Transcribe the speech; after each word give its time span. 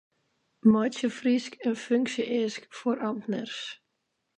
Meitsje 0.71 1.09
Frysk 1.17 1.53
in 1.67 1.75
funksje-eask 1.83 2.63
foar 2.77 2.97
amtners. 3.09 3.57